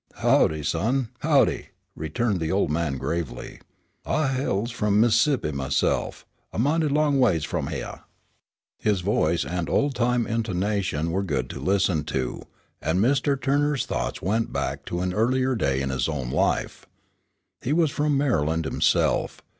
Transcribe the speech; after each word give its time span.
"Howdy, 0.15 0.63
son, 0.63 1.09
howdy," 1.19 1.67
returned 1.95 2.39
the 2.39 2.51
old 2.51 2.71
man 2.71 2.97
gravely. 2.97 3.61
"I 4.03 4.29
hails 4.29 4.71
f'om 4.73 4.99
Miss'ippi 4.99 5.51
myse'f, 5.53 6.25
a 6.51 6.57
mighty 6.57 6.87
long 6.87 7.19
ways 7.19 7.45
f'om 7.45 7.67
hyeah." 7.69 8.03
His 8.79 9.01
voice 9.01 9.45
and 9.45 9.69
old 9.69 9.93
time 9.93 10.25
intonation 10.25 11.11
were 11.11 11.21
good 11.21 11.51
to 11.51 11.59
listen 11.59 12.03
to, 12.05 12.41
and 12.81 12.97
Mr. 12.97 13.39
Turner's 13.39 13.85
thoughts 13.85 14.23
went 14.23 14.51
back 14.51 14.85
to 14.85 15.01
an 15.01 15.13
earlier 15.13 15.53
day 15.53 15.81
in 15.81 15.91
his 15.91 16.09
own 16.09 16.31
life. 16.31 16.87
He 17.61 17.71
was 17.71 17.91
from 17.91 18.17
Maryland 18.17 18.65
himself. 18.65 19.43